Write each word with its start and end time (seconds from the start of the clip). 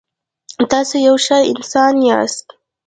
تاسو 0.71 0.95
یو 1.07 1.15
ښه 1.25 1.37
انسان 1.51 1.95
یاست. 2.09 2.47